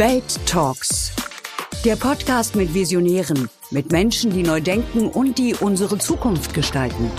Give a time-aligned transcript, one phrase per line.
[0.00, 1.12] Welt Talks.
[1.84, 7.10] Der Podcast mit Visionären, mit Menschen, die neu denken und die unsere Zukunft gestalten.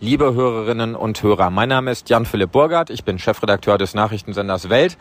[0.00, 4.98] Liebe Hörerinnen und Hörer, mein Name ist Jan-Philipp Burgert, ich bin Chefredakteur des Nachrichtensenders Welt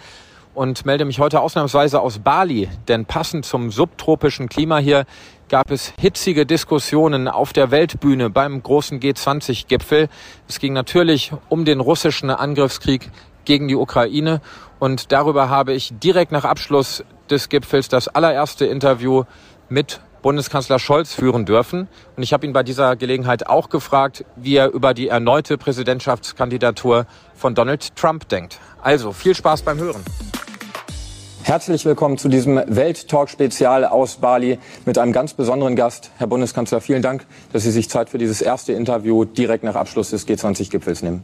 [0.53, 5.05] und melde mich heute ausnahmsweise aus Bali, denn passend zum subtropischen Klima hier
[5.49, 10.07] gab es hitzige Diskussionen auf der Weltbühne beim großen G20-Gipfel.
[10.47, 13.09] Es ging natürlich um den russischen Angriffskrieg
[13.45, 14.39] gegen die Ukraine
[14.81, 19.25] und darüber habe ich direkt nach Abschluss des Gipfels das allererste Interview
[19.69, 21.87] mit Bundeskanzler Scholz führen dürfen.
[22.17, 27.05] Und ich habe ihn bei dieser Gelegenheit auch gefragt, wie er über die erneute Präsidentschaftskandidatur
[27.35, 28.59] von Donald Trump denkt.
[28.81, 30.03] Also viel Spaß beim Hören.
[31.43, 36.09] Herzlich willkommen zu diesem Welt-Talk-Spezial aus Bali mit einem ganz besonderen Gast.
[36.17, 40.09] Herr Bundeskanzler, vielen Dank, dass Sie sich Zeit für dieses erste Interview direkt nach Abschluss
[40.09, 41.21] des G20-Gipfels nehmen.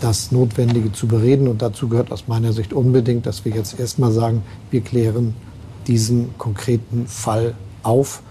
[0.00, 1.48] das Notwendige zu bereden.
[1.48, 5.34] Und dazu gehört aus meiner Sicht unbedingt, dass wir jetzt erstmal sagen, wir klären
[5.86, 8.22] diesen konkreten Fall auf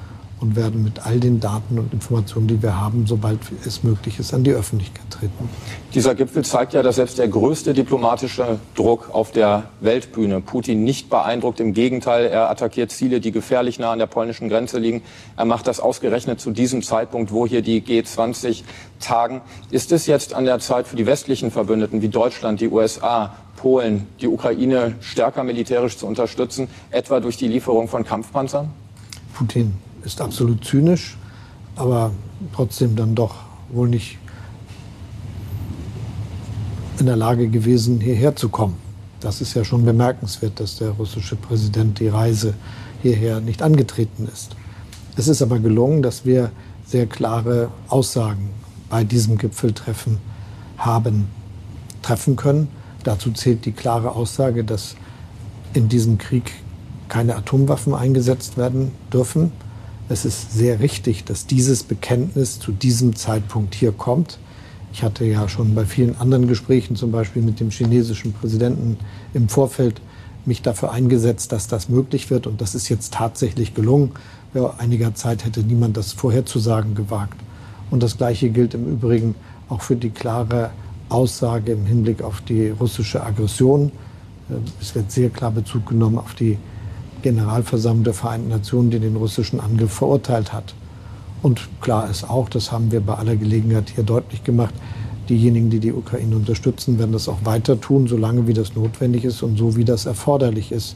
[0.43, 4.33] und werden mit all den Daten und Informationen, die wir haben, sobald es möglich ist,
[4.33, 5.49] an die Öffentlichkeit treten.
[5.95, 11.09] Dieser Gipfel zeigt ja, dass selbst der größte diplomatische Druck auf der Weltbühne Putin nicht
[11.09, 11.61] beeindruckt.
[11.61, 15.01] Im Gegenteil, er attackiert Ziele, die gefährlich nah an der polnischen Grenze liegen.
[15.37, 18.63] Er macht das ausgerechnet zu diesem Zeitpunkt, wo hier die G20
[18.99, 19.39] tagen.
[19.71, 24.07] Ist es jetzt an der Zeit für die westlichen Verbündeten wie Deutschland, die USA, Polen,
[24.19, 28.69] die Ukraine stärker militärisch zu unterstützen, etwa durch die Lieferung von Kampfpanzern?
[29.33, 31.17] Putin ist absolut zynisch,
[31.75, 32.11] aber
[32.55, 33.35] trotzdem dann doch
[33.69, 34.17] wohl nicht
[36.99, 38.75] in der Lage gewesen, hierher zu kommen.
[39.19, 42.53] Das ist ja schon bemerkenswert, dass der russische Präsident die Reise
[43.01, 44.55] hierher nicht angetreten ist.
[45.15, 46.51] Es ist aber gelungen, dass wir
[46.85, 48.49] sehr klare Aussagen
[48.89, 50.17] bei diesem Gipfeltreffen
[50.77, 51.27] haben
[52.01, 52.67] treffen können.
[53.03, 54.95] Dazu zählt die klare Aussage, dass
[55.73, 56.51] in diesem Krieg
[57.07, 59.51] keine Atomwaffen eingesetzt werden dürfen.
[60.09, 64.37] Es ist sehr richtig, dass dieses Bekenntnis zu diesem Zeitpunkt hier kommt.
[64.91, 68.97] Ich hatte ja schon bei vielen anderen Gesprächen, zum Beispiel mit dem chinesischen Präsidenten
[69.33, 70.01] im Vorfeld,
[70.45, 72.47] mich dafür eingesetzt, dass das möglich wird.
[72.47, 74.11] Und das ist jetzt tatsächlich gelungen.
[74.51, 77.39] Vor einiger Zeit hätte niemand das vorherzusagen gewagt.
[77.89, 79.35] Und das Gleiche gilt im Übrigen
[79.69, 80.71] auch für die klare
[81.07, 83.91] Aussage im Hinblick auf die russische Aggression.
[84.81, 86.57] Es wird sehr klar Bezug genommen auf die
[87.23, 90.75] Generalversammlung der Vereinten Nationen, die den russischen Angriff verurteilt hat.
[91.41, 94.73] Und klar ist auch, das haben wir bei aller Gelegenheit hier deutlich gemacht,
[95.29, 99.41] diejenigen, die die Ukraine unterstützen, werden das auch weiter tun, solange wie das notwendig ist
[99.41, 100.95] und so wie das erforderlich ist.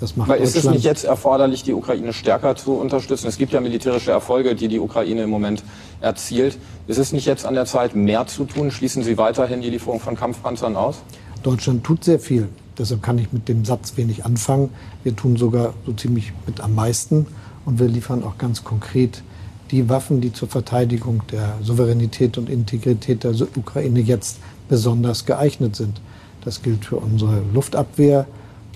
[0.00, 3.28] Das macht Aber ist es nicht jetzt erforderlich, die Ukraine stärker zu unterstützen?
[3.28, 5.62] Es gibt ja militärische Erfolge, die die Ukraine im Moment
[6.00, 6.58] erzielt.
[6.88, 8.72] Ist es nicht jetzt an der Zeit, mehr zu tun?
[8.72, 11.02] Schließen Sie weiterhin die Lieferung von Kampfpanzern aus?
[11.42, 12.48] Deutschland tut sehr viel
[12.78, 14.70] Deshalb kann ich mit dem Satz wenig anfangen.
[15.02, 17.26] Wir tun sogar so ziemlich mit am meisten
[17.64, 19.22] und wir liefern auch ganz konkret
[19.70, 24.38] die Waffen, die zur Verteidigung der Souveränität und Integrität der Ukraine jetzt
[24.68, 26.00] besonders geeignet sind.
[26.44, 28.26] Das gilt für unsere Luftabwehr,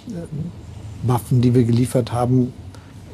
[0.09, 2.53] äh, Waffen, die wir geliefert haben,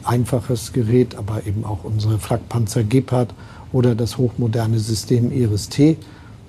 [0.05, 3.35] einfaches Gerät, aber eben auch unsere Flakpanzer Gepard
[3.73, 5.97] oder das hochmoderne System Iris-T,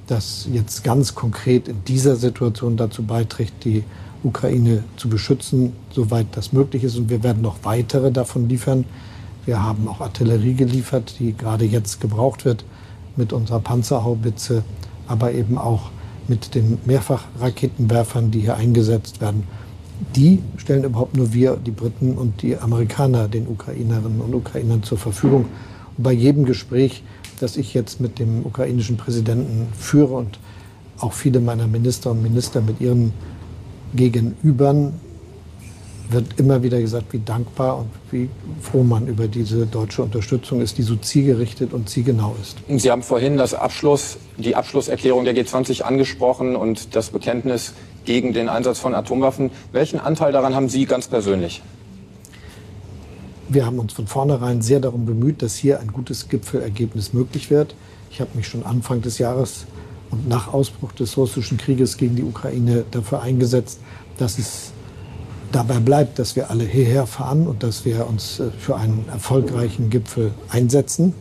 [0.07, 3.83] das jetzt ganz konkret in dieser Situation dazu beiträgt, die
[4.25, 6.97] Ukraine zu beschützen, soweit das möglich ist.
[6.97, 8.85] Und wir werden noch weitere davon liefern.
[9.45, 12.65] Wir haben auch Artillerie geliefert, die gerade jetzt gebraucht wird
[13.15, 14.63] mit unserer Panzerhaubitze,
[15.07, 15.91] aber eben auch
[16.27, 19.43] mit den Mehrfachraketenwerfern, die hier eingesetzt werden.
[20.15, 24.97] Die stellen überhaupt nur wir, die Briten und die Amerikaner, den Ukrainerinnen und Ukrainern zur
[24.97, 25.45] Verfügung.
[25.97, 27.03] Und bei jedem Gespräch,
[27.39, 30.39] das ich jetzt mit dem ukrainischen Präsidenten führe und
[30.99, 33.13] auch viele meiner Minister und Minister mit ihren
[33.95, 34.99] Gegenübern
[36.09, 38.29] wird immer wieder gesagt, wie dankbar und wie
[38.61, 42.57] froh man über diese deutsche Unterstützung ist, die so zielgerichtet und zielgenau ist.
[42.79, 47.73] Sie haben vorhin das Abschluss, die Abschlusserklärung der G20 angesprochen und das Bekenntnis
[48.05, 49.51] gegen den Einsatz von Atomwaffen.
[49.71, 51.61] Welchen Anteil daran haben Sie ganz persönlich?
[53.47, 57.75] Wir haben uns von vornherein sehr darum bemüht, dass hier ein gutes Gipfelergebnis möglich wird.
[58.09, 59.65] Ich habe mich schon Anfang des Jahres
[60.11, 63.79] und nach Ausbruch des russischen Krieges gegen die Ukraine dafür eingesetzt,
[64.17, 64.71] dass es
[65.51, 69.89] dabei bleibt, dass wir alle hierher fahren und dass wir uns äh, für einen erfolgreichen
[69.89, 71.13] Gipfel einsetzen.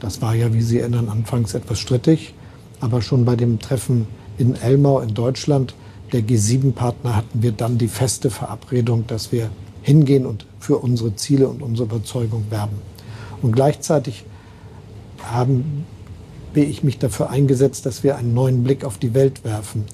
[0.00, 2.34] Das war ja, wie Sie erinnern, anfangs etwas strittig.
[2.80, 4.06] Aber schon bei dem Treffen
[4.38, 5.74] in Elmau in Deutschland
[6.12, 9.50] der G7-Partner hatten wir dann die feste Verabredung, dass wir
[9.82, 12.78] hingehen und für unsere Ziele und unsere Überzeugung werben.
[13.42, 14.24] Und gleichzeitig
[15.22, 15.86] haben
[16.54, 19.84] ich mich dafür eingesetzt, dass wir einen neuen Blick auf die Welt werfen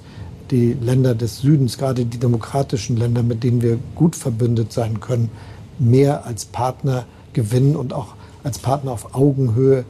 [0.50, 5.30] die Länder des Südens, gerade die demokratischen Länder, mit denen wir gut verbündet sein können,
[5.78, 8.14] mehr als Partner gewinnen und auch
[8.44, 9.84] als Partner auf Augenhöhe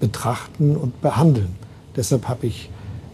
[0.00, 1.56] betrachten und behandeln.
[1.96, 2.70] Deshalb habe ich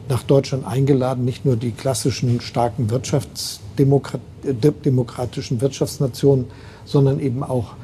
[0.09, 6.47] nach Deutschland eingeladen, nicht nur die klassischen starken wirtschaftsdemokratischen Wirtschaftsnationen,
[6.85, 7.75] sondern eben auch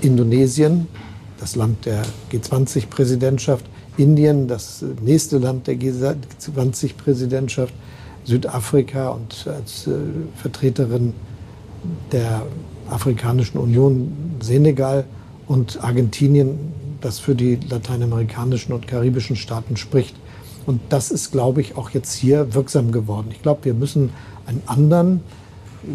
[0.00, 0.86] Indonesien,
[1.42, 3.66] das Land der G20-Präsidentschaft,
[3.96, 7.74] Indien, das nächste Land der G20-Präsidentschaft,
[8.22, 9.90] Südafrika und als äh,
[10.36, 11.14] Vertreterin
[12.12, 12.46] der
[12.88, 15.04] Afrikanischen Union Senegal
[15.48, 20.14] und Argentinien, das für die lateinamerikanischen und karibischen Staaten spricht.
[20.64, 23.30] Und das ist, glaube ich, auch jetzt hier wirksam geworden.
[23.32, 24.10] Ich glaube, wir müssen
[24.46, 25.22] einen anderen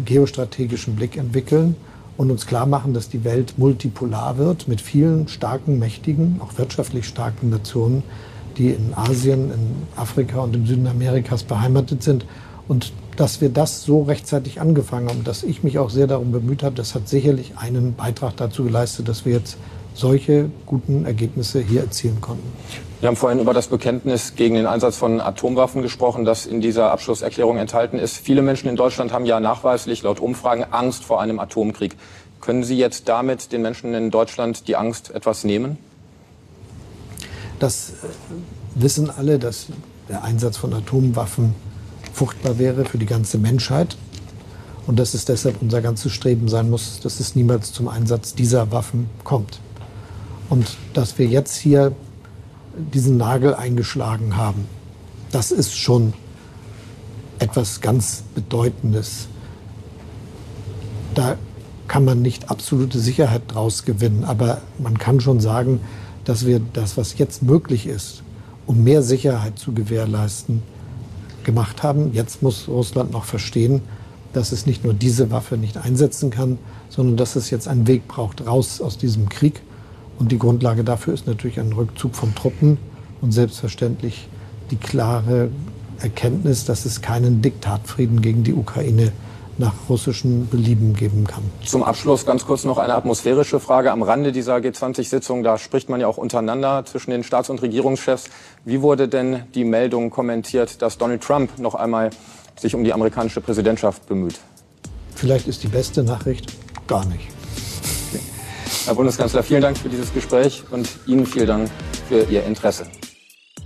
[0.04, 1.74] geostrategischen Blick entwickeln
[2.18, 7.06] und uns klar machen, dass die Welt multipolar wird mit vielen starken, mächtigen, auch wirtschaftlich
[7.06, 8.02] starken Nationen,
[8.58, 12.26] die in Asien, in Afrika und im Süden Amerikas beheimatet sind.
[12.66, 16.64] Und dass wir das so rechtzeitig angefangen haben, dass ich mich auch sehr darum bemüht
[16.64, 19.56] habe, das hat sicherlich einen Beitrag dazu geleistet, dass wir jetzt
[19.98, 22.48] solche guten Ergebnisse hier erzielen konnten.
[23.00, 26.92] Wir haben vorhin über das Bekenntnis gegen den Einsatz von Atomwaffen gesprochen, das in dieser
[26.92, 28.16] Abschlusserklärung enthalten ist.
[28.16, 31.96] Viele Menschen in Deutschland haben ja nachweislich laut Umfragen Angst vor einem Atomkrieg.
[32.40, 35.78] Können Sie jetzt damit den Menschen in Deutschland die Angst etwas nehmen?
[37.58, 37.94] Das äh,
[38.76, 39.66] wissen alle, dass
[40.08, 41.54] der Einsatz von Atomwaffen
[42.12, 43.96] furchtbar wäre für die ganze Menschheit
[44.86, 48.70] und dass es deshalb unser ganzes Streben sein muss, dass es niemals zum Einsatz dieser
[48.70, 49.60] Waffen kommt.
[50.48, 51.92] Und dass wir jetzt hier
[52.94, 54.66] diesen Nagel eingeschlagen haben,
[55.30, 56.12] das ist schon
[57.38, 59.28] etwas ganz Bedeutendes.
[61.14, 61.36] Da
[61.86, 65.80] kann man nicht absolute Sicherheit draus gewinnen, aber man kann schon sagen,
[66.24, 68.22] dass wir das, was jetzt möglich ist,
[68.66, 70.62] um mehr Sicherheit zu gewährleisten,
[71.44, 72.12] gemacht haben.
[72.12, 73.80] Jetzt muss Russland noch verstehen,
[74.34, 76.58] dass es nicht nur diese Waffe nicht einsetzen kann,
[76.90, 79.62] sondern dass es jetzt einen Weg braucht raus aus diesem Krieg.
[80.18, 82.78] Und die Grundlage dafür ist natürlich ein Rückzug von Truppen
[83.20, 84.28] und selbstverständlich
[84.70, 85.50] die klare
[86.00, 89.12] Erkenntnis, dass es keinen Diktatfrieden gegen die Ukraine
[89.58, 91.42] nach russischem Belieben geben kann.
[91.64, 95.42] Zum Abschluss ganz kurz noch eine atmosphärische Frage am Rande dieser G20-Sitzung.
[95.42, 98.30] Da spricht man ja auch untereinander zwischen den Staats- und Regierungschefs.
[98.64, 102.10] Wie wurde denn die Meldung kommentiert, dass Donald Trump noch einmal
[102.56, 104.38] sich um die amerikanische Präsidentschaft bemüht?
[105.16, 106.52] Vielleicht ist die beste Nachricht
[106.86, 107.37] gar nicht.
[108.88, 111.70] Herr Bundeskanzler, vielen Dank für dieses Gespräch und Ihnen vielen Dank
[112.08, 112.86] für Ihr Interesse.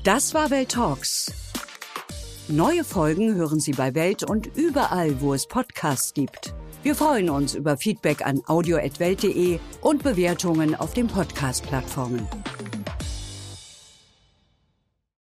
[0.03, 1.33] Das war Welt Talks.
[2.49, 6.57] Neue Folgen hören Sie bei Welt und überall, wo es Podcasts gibt.
[6.83, 12.27] Wir freuen uns über Feedback an audio.welt.de und Bewertungen auf den Podcast-Plattformen.